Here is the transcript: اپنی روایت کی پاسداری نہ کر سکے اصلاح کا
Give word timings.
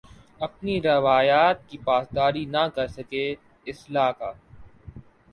اپنی 0.39 0.75
روایت 0.81 1.57
کی 1.69 1.77
پاسداری 1.85 2.43
نہ 2.45 2.63
کر 2.75 2.87
سکے 2.87 3.25
اصلاح 3.67 4.11
کا 4.11 4.31